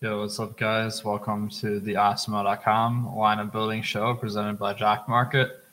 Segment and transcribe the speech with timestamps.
[0.00, 1.04] Yo, what's up, guys?
[1.04, 5.64] Welcome to the Awesemo.com lineup building show presented by Jock Market.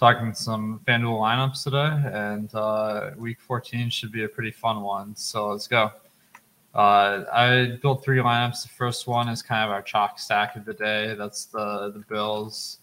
[0.00, 5.14] Talking some FanDuel lineups today, and uh, week 14 should be a pretty fun one.
[5.14, 5.92] So let's go.
[6.74, 8.64] Uh, I built three lineups.
[8.64, 11.14] The first one is kind of our chalk stack of the day.
[11.16, 12.78] That's the the Bills.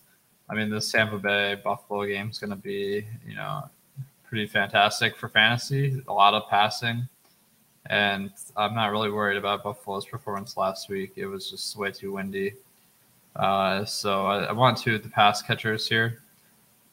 [0.50, 3.70] I mean, the Tampa Bay Buffalo game is going to be, you know,
[4.24, 6.02] pretty fantastic for fantasy.
[6.08, 7.10] A lot of passing
[7.88, 11.14] and I'm not really worried about Buffalo's performance last week.
[11.16, 12.54] It was just way too windy.
[13.36, 16.22] Uh, so I, I, want two of the pass catchers here.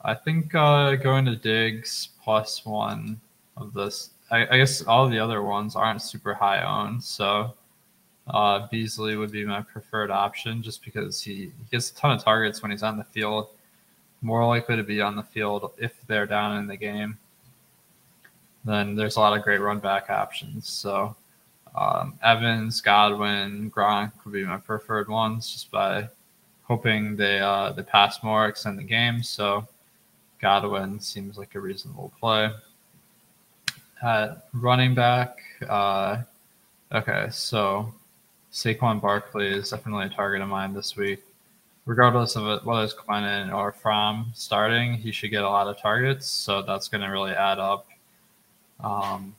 [0.04, 3.20] I think uh, going to Diggs plus one
[3.56, 4.10] of this.
[4.30, 7.54] I, I, guess all the other ones aren't super high owned, so
[8.26, 12.24] uh, Beasley would be my preferred option just because he, he gets a ton of
[12.24, 13.50] targets when he's on the field.
[14.20, 17.18] More likely to be on the field if they're down in the game
[18.64, 20.68] then there's a lot of great run back options.
[20.68, 21.16] So
[21.74, 26.08] um, Evans, Godwin, Gronk would be my preferred ones, just by
[26.64, 29.22] hoping they uh, they pass more, extend the game.
[29.22, 29.66] So
[30.40, 32.50] Godwin seems like a reasonable play.
[34.02, 35.38] At running back,
[35.68, 36.22] uh,
[36.92, 37.94] okay, so
[38.52, 41.22] Saquon Barkley is definitely a target of mine this week.
[41.86, 46.26] Regardless of whether it's Glennon or Fromm starting, he should get a lot of targets.
[46.26, 47.86] So that's going to really add up
[48.82, 49.34] um,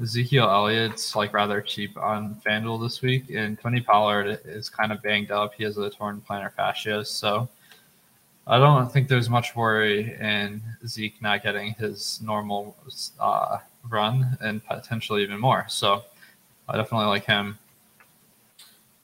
[0.00, 5.00] Ezekiel Elliott's like rather cheap on FanDuel this week, and Tony Pollard is kind of
[5.02, 5.54] banged up.
[5.54, 7.48] He has a torn plantar fascia, so
[8.46, 12.76] I don't think there's much worry in Zeke not getting his normal
[13.20, 15.64] uh, run and potentially even more.
[15.68, 16.02] So
[16.68, 17.58] I definitely like him.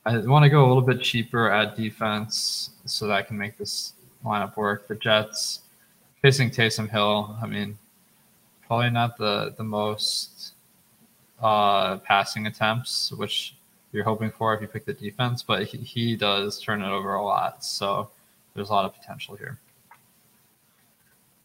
[0.04, 3.56] I want to go a little bit cheaper at defense so that I can make
[3.56, 3.92] this
[4.24, 4.88] lineup work.
[4.88, 5.60] The Jets
[6.20, 7.36] facing Taysom Hill.
[7.42, 7.78] I mean,
[8.70, 10.54] probably not the the most
[11.42, 13.56] uh, passing attempts, which
[13.90, 17.14] you're hoping for if you pick the defense, but he, he does turn it over
[17.14, 17.64] a lot.
[17.64, 18.10] So
[18.54, 19.58] there's a lot of potential here.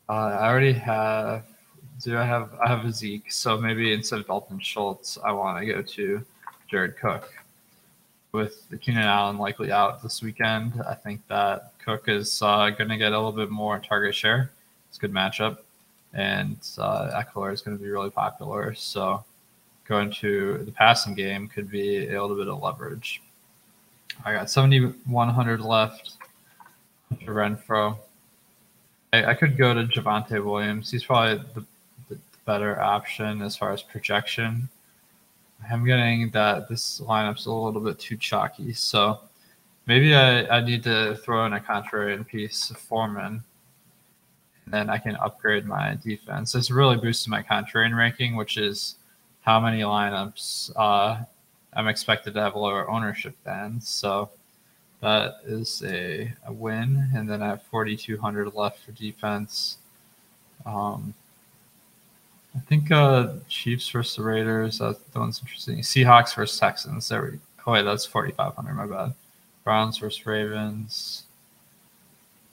[0.07, 1.45] Uh, I already have.
[2.03, 2.51] Do I have?
[2.63, 3.31] I have Zeke.
[3.31, 6.23] So maybe instead of Dalton Schultz, I want to go to
[6.69, 7.33] Jared Cook.
[8.33, 12.97] With Keenan Allen likely out this weekend, I think that Cook is uh, going to
[12.97, 14.51] get a little bit more target share.
[14.89, 15.64] It's a good matchup
[16.15, 18.73] and uh, Ekeler is going to be really popular.
[18.73, 19.23] So
[19.87, 23.21] going to the passing game could be a little bit of leverage.
[24.23, 26.13] I got 7,100 left
[27.19, 27.97] to Renfrow.
[29.11, 30.89] I, I, could go to Javonte Williams.
[30.89, 31.65] He's probably the,
[32.09, 34.69] the better option as far as projection.
[35.69, 38.71] I'm getting that this lineup's a little bit too chalky.
[38.73, 39.19] So
[39.85, 43.43] maybe I, I need to throw in a contrarian piece, Foreman
[44.67, 46.51] then I can upgrade my defense.
[46.51, 48.95] This really boosted my contrarian ranking, which is
[49.41, 51.23] how many lineups uh,
[51.73, 53.79] I'm expected to have lower ownership than.
[53.79, 54.29] So
[55.01, 57.09] that is a, a win.
[57.15, 59.77] And then I have 4,200 left for defense.
[60.65, 61.13] Um,
[62.55, 64.79] I think uh, Chiefs versus the Raiders.
[64.79, 65.79] That's the one's interesting.
[65.79, 67.07] Seahawks versus Texans.
[67.09, 67.39] There we.
[67.67, 68.73] Oh wait, that's 4,500.
[68.73, 69.13] My bad.
[69.63, 71.25] Browns versus Ravens.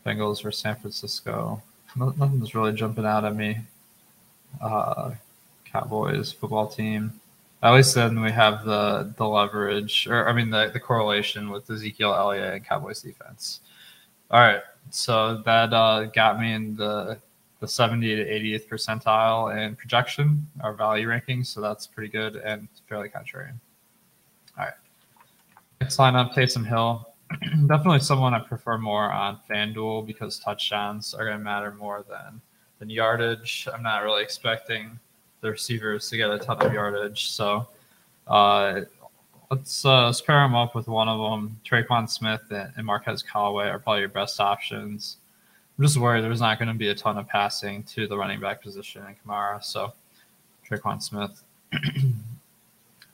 [0.04, 1.62] Bengals versus San Francisco
[1.96, 3.58] nothing's really jumping out at me.
[4.60, 5.12] Uh,
[5.64, 7.12] Cowboys football team.
[7.62, 11.70] At least then we have the the leverage, or I mean the, the correlation with
[11.70, 13.60] Ezekiel Elliott and Cowboys defense.
[14.30, 17.18] All right, so that uh, got me in the
[17.60, 21.44] the 70 to 80th percentile in projection, our value ranking.
[21.44, 23.54] So that's pretty good and fairly contrarian.
[24.58, 24.74] All right,
[25.80, 27.11] next lineup: Taysom Hill.
[27.66, 32.40] definitely someone I prefer more on FanDuel because touchdowns are going to matter more than
[32.78, 33.68] than yardage.
[33.72, 34.98] I'm not really expecting
[35.40, 37.68] the receivers to get a ton of yardage, so
[38.26, 38.80] uh,
[39.50, 41.60] let's uh, let's pair them up with one of them.
[41.64, 45.18] Tre'Quan Smith and Marquez Callaway are probably your best options.
[45.78, 48.40] I'm just worried there's not going to be a ton of passing to the running
[48.40, 49.92] back position in Kamara, so
[50.68, 51.42] Tre'Quan Smith.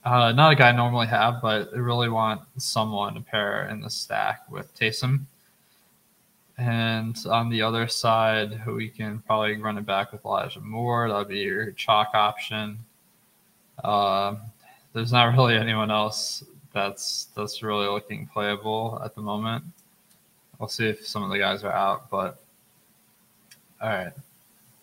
[0.05, 3.81] Uh, not a guy I normally have, but I really want someone to pair in
[3.81, 5.25] the stack with Taysom.
[6.57, 11.09] And on the other side, we can probably run it back with Elijah Moore.
[11.09, 12.79] That'll be your chalk option.
[13.85, 14.37] Uh,
[14.93, 19.65] there's not really anyone else that's that's really looking playable at the moment.
[20.59, 22.41] We'll see if some of the guys are out, but
[23.81, 24.13] all right.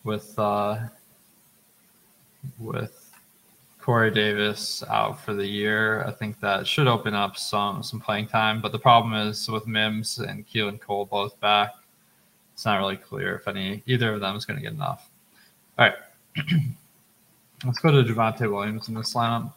[0.04, 0.78] With uh,
[2.58, 3.05] with
[3.86, 6.02] Corey Davis out for the year.
[6.02, 8.60] I think that should open up some some playing time.
[8.60, 11.70] But the problem is with Mims and Keelan Cole both back,
[12.52, 15.08] it's not really clear if any either of them is going to get enough.
[15.78, 15.94] All right,
[17.64, 19.52] let's go to Javonte Williams in this lineup.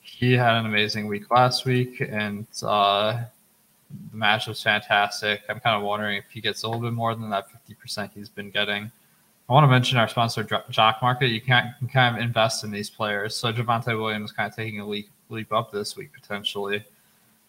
[0.00, 3.22] he had an amazing week last week, and uh,
[4.10, 5.42] the match was fantastic.
[5.48, 8.28] I'm kind of wondering if he gets a little bit more than that 50% he's
[8.28, 8.90] been getting.
[9.48, 11.28] I want to mention our sponsor, Jock Market.
[11.28, 13.34] You can, can kind of invest in these players.
[13.34, 16.84] So Javonte Williams kind of taking a leap, leap up this week potentially.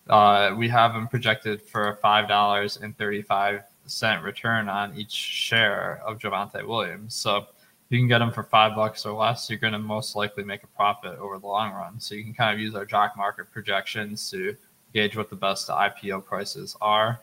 [0.09, 6.01] Uh, we have him projected for five dollars and thirty-five cent return on each share
[6.05, 7.15] of Javonte Williams.
[7.15, 7.47] So
[7.89, 9.49] you can get them for five bucks or less.
[9.49, 11.99] You're going to most likely make a profit over the long run.
[11.99, 14.55] So you can kind of use our Jock Market projections to
[14.93, 17.19] gauge what the best IPO prices are.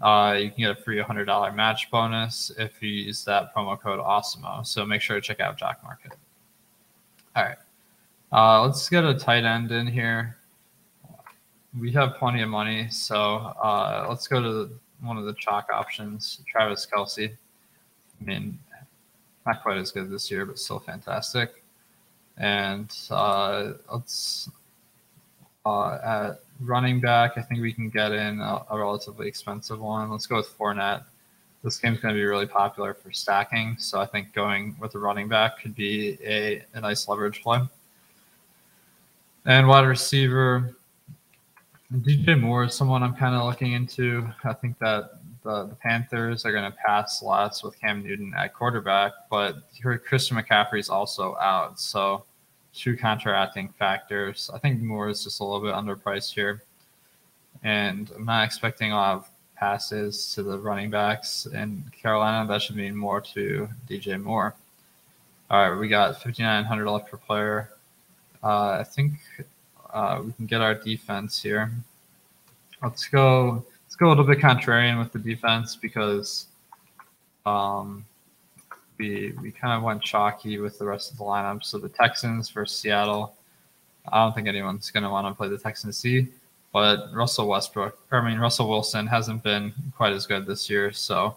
[0.00, 3.98] Uh, you can get a free $100 match bonus if you use that promo code
[3.98, 4.64] AWESEMO.
[4.66, 6.12] So make sure to check out Jock Market.
[7.34, 7.58] All right.
[8.30, 10.36] Uh, let's get a tight end in here.
[11.78, 12.88] We have plenty of money.
[12.90, 17.30] So uh, let's go to one of the chalk options, Travis Kelce.
[17.30, 18.58] I mean,
[19.46, 21.62] not quite as good this year, but still fantastic.
[22.36, 24.50] And uh, let's
[25.64, 30.10] uh, at running back, I think we can get in a, a, relatively expensive one.
[30.10, 31.04] Let's go with Fournette.
[31.62, 34.98] This game's going to be really popular for stacking, so I think going with a
[34.98, 37.60] running back could be a, a nice leverage play.
[39.44, 40.76] And wide receiver,
[41.92, 44.28] DJ Moore is someone I'm kind of looking into.
[44.44, 48.52] I think that the, the Panthers are going to pass lots with Cam Newton at
[48.52, 49.56] quarterback, but
[50.04, 51.80] Christian McCaffrey is also out.
[51.80, 52.24] So
[52.78, 54.50] two counteracting factors.
[54.54, 56.62] I think Moore is just a little bit underpriced here.
[57.64, 62.46] And I'm not expecting a lot of passes to the running backs in Carolina.
[62.46, 64.54] That should mean more to DJ Moore.
[65.50, 67.70] All right, we got 5,900 left per player.
[68.42, 69.14] Uh, I think
[69.92, 71.72] uh, we can get our defense here.
[72.82, 73.64] Let's go.
[73.84, 76.46] Let's go a little bit contrarian with the defense because
[77.46, 78.04] um,
[78.98, 81.64] we we kind of went chalky with the rest of the lineup.
[81.64, 83.34] So the Texans versus Seattle.
[84.10, 86.28] I don't think anyone's going to want to play the Texans C,
[86.72, 90.92] but Russell Westbrook, I mean Russell Wilson, hasn't been quite as good this year.
[90.92, 91.36] So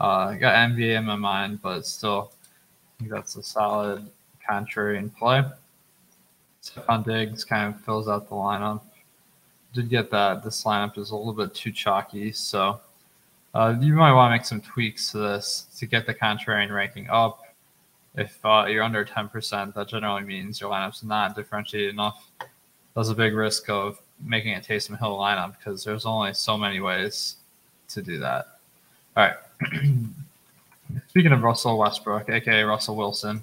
[0.00, 4.08] uh, I got NBA in my mind, but still, I think that's a solid
[4.48, 5.42] contrarian play.
[6.62, 8.82] Stefon Diggs kind of fills out the lineup.
[9.74, 12.80] Did get that this lineup is a little bit too chalky, so
[13.54, 17.08] uh, you might want to make some tweaks to this to get the contrarian ranking
[17.08, 17.42] up.
[18.14, 22.28] If uh, you're under 10%, that generally means your lineup's not differentiated enough.
[22.94, 26.80] There's a big risk of making a Taysom Hill lineup because there's only so many
[26.80, 27.36] ways
[27.88, 28.58] to do that.
[29.16, 29.36] All right.
[31.08, 33.42] Speaking of Russell Westbrook, aka Russell Wilson,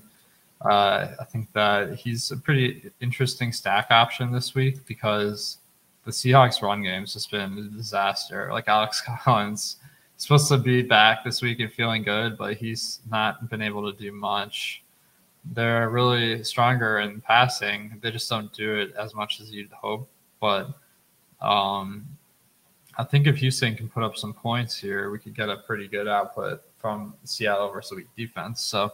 [0.62, 5.57] uh, I think that he's a pretty interesting stack option this week because
[6.06, 8.50] the Seahawks run game's just been a disaster.
[8.52, 9.78] Like Alex Collins
[10.18, 13.98] supposed to be back this week and feeling good, but he's not been able to
[13.98, 14.84] do much.
[15.54, 18.00] They're really stronger in passing.
[18.02, 20.10] They just don't do it as much as you'd hope.
[20.40, 20.70] But
[21.42, 22.06] um,
[22.98, 25.88] I think if Houston can put up some points here, we could get a pretty
[25.88, 28.62] good output from Seattle versus weak defense.
[28.62, 28.94] So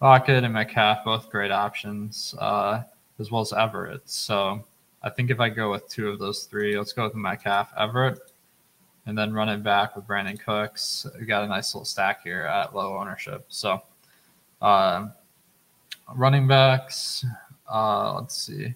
[0.00, 2.82] Lockett and Metcalf, both great options, uh,
[3.18, 4.02] as well as Everett.
[4.08, 4.64] So
[5.02, 8.18] I think if I go with two of those three, let's go with Metcalf, Everett
[9.06, 11.06] and then run it back with Brandin Cooks.
[11.18, 13.44] We got a nice little stack here at low ownership.
[13.48, 13.82] So,
[14.62, 15.08] uh,
[16.14, 17.24] running backs.
[17.70, 18.74] Uh, let's see.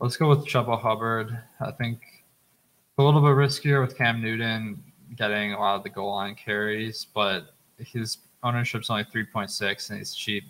[0.00, 1.38] Let's go with Chuba Hubbard.
[1.60, 2.00] I think
[2.98, 4.82] a little bit riskier with Cam Newton
[5.16, 10.14] getting a lot of the goal line carries, but his ownership's only 3.6 and he's
[10.14, 10.44] cheap.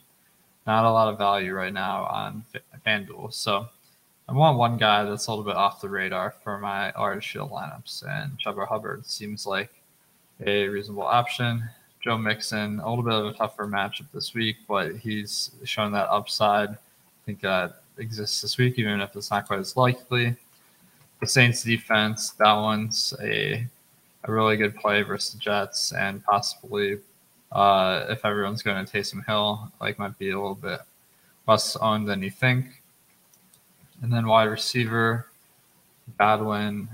[0.66, 2.44] Not a lot of value right now on
[2.84, 3.32] FanDuel.
[3.32, 3.68] So
[4.28, 7.52] I want one guy that's a little bit off the radar for my large field
[7.52, 9.70] lineups, and Chuba Hubbard seems like
[10.44, 11.62] a reasonable option.
[12.02, 16.10] Joe Mixon, a little bit of a tougher matchup this week, but he's shown that
[16.10, 16.70] upside.
[16.70, 16.76] I
[17.24, 20.36] think that exists this week, even if it's not quite as likely.
[21.20, 23.66] The Saints defense, that one's a
[24.24, 26.98] a really good play versus the Jets, and possibly
[27.52, 30.80] uh, if everyone's going to Taysom Hill, like might be a little bit
[31.46, 32.82] less owned than you think.
[34.02, 35.26] And then wide receiver,
[36.18, 36.88] Godwin.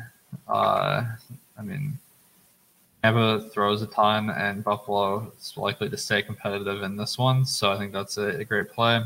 [0.49, 1.05] Uh,
[1.59, 1.99] I mean,
[3.03, 7.45] Tampa throws a ton, and Buffalo is likely to stay competitive in this one.
[7.45, 9.03] So I think that's a, a great play.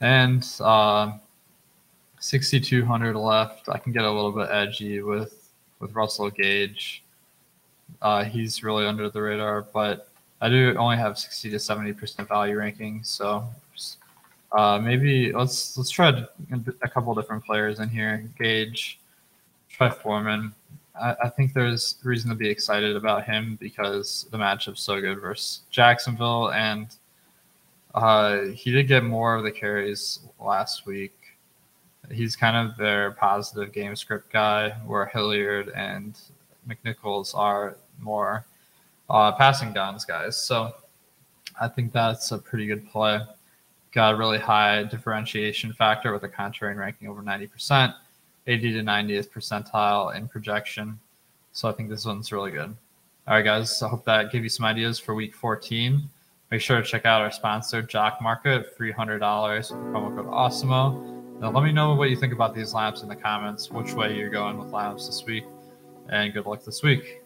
[0.00, 1.12] And uh,
[2.20, 3.68] 6,200 left.
[3.68, 7.02] I can get a little bit edgy with with Russell Gage.
[8.02, 10.08] Uh, he's really under the radar, but
[10.42, 13.48] I do only have 60 to 70 percent value ranking, so
[14.52, 16.24] uh, maybe let's let's try
[16.82, 18.28] a couple different players in here.
[18.38, 18.98] Gage,
[19.68, 20.52] try Foreman.
[21.00, 25.20] I, I, think there's reason to be excited about him because the matchup's so good
[25.20, 26.88] versus Jacksonville, and
[27.94, 31.14] uh, he did get more of the carries last week.
[32.10, 36.18] he's kind of their positive game script guy, where Hilliard and
[36.68, 38.44] McNichols are more
[39.08, 40.36] uh, passing downs guys.
[40.36, 40.74] So
[41.60, 43.20] I think that's a pretty good play.
[43.92, 47.94] Got a really high differentiation factor with a contrarian ranking over 90%,
[48.46, 50.98] 80 to 90th percentile in projection.
[51.52, 52.74] So I think this one's really good.
[53.26, 53.82] All right, guys.
[53.82, 56.02] I hope that gave you some ideas for week 14.
[56.50, 61.40] Make sure to check out our sponsor, Jock Market, $300 promo code AWESEMO.
[61.40, 64.16] Now, let me know what you think about these lamps in the comments, which way
[64.16, 65.44] you're going with lamps this week,
[66.08, 67.19] and good luck this week.